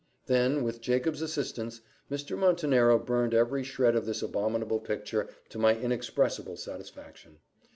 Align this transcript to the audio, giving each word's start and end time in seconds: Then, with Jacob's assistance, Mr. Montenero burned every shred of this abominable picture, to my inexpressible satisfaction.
Then, 0.25 0.63
with 0.63 0.81
Jacob's 0.81 1.21
assistance, 1.21 1.81
Mr. 2.09 2.35
Montenero 2.35 2.97
burned 2.97 3.35
every 3.35 3.63
shred 3.63 3.95
of 3.95 4.07
this 4.07 4.23
abominable 4.23 4.79
picture, 4.79 5.29
to 5.49 5.59
my 5.59 5.75
inexpressible 5.75 6.57
satisfaction. 6.57 7.37